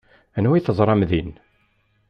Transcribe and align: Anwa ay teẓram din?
Anwa 0.37 0.55
ay 0.55 0.63
teẓram 0.63 1.01
din? 1.09 1.29